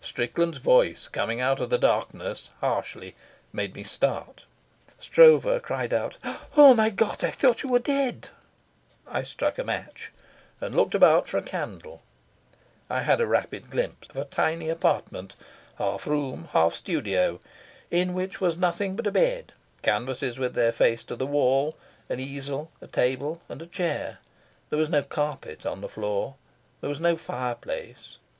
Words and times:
Strickland's 0.00 0.58
voice, 0.58 1.06
coming 1.06 1.40
out 1.40 1.60
of 1.60 1.70
the 1.70 1.78
darkness, 1.78 2.50
harshly, 2.58 3.14
made 3.52 3.76
me 3.76 3.84
start. 3.84 4.42
Stroeve 4.98 5.62
cried 5.62 5.94
out. 5.94 6.16
"Oh, 6.56 6.74
my 6.74 6.90
God, 6.90 7.22
I 7.22 7.30
thought 7.30 7.62
you 7.62 7.68
were 7.68 7.78
dead." 7.78 8.28
I 9.06 9.22
struck 9.22 9.56
a 9.56 9.62
match, 9.62 10.10
and 10.60 10.74
looked 10.74 10.96
about 10.96 11.28
for 11.28 11.38
a 11.38 11.42
candle. 11.42 12.02
I 12.90 13.02
had 13.02 13.20
a 13.20 13.26
rapid 13.28 13.70
glimpse 13.70 14.08
of 14.08 14.16
a 14.16 14.24
tiny 14.24 14.68
apartment, 14.68 15.36
half 15.76 16.08
room, 16.08 16.48
half 16.50 16.74
studio, 16.74 17.38
in 17.88 18.14
which 18.14 18.40
was 18.40 18.56
nothing 18.56 18.96
but 18.96 19.06
a 19.06 19.12
bed, 19.12 19.52
canvases 19.82 20.40
with 20.40 20.54
their 20.54 20.72
faces 20.72 21.04
to 21.04 21.14
the 21.14 21.24
wall, 21.24 21.76
an 22.08 22.18
easel, 22.18 22.72
a 22.80 22.88
table, 22.88 23.42
and 23.48 23.62
a 23.62 23.66
chair. 23.68 24.18
There 24.70 24.78
was 24.80 24.90
no 24.90 25.04
carpet 25.04 25.64
on 25.64 25.82
the 25.82 25.88
floor. 25.88 26.34
There 26.80 26.90
was 26.90 26.98
no 26.98 27.14
fireplace. 27.16 28.16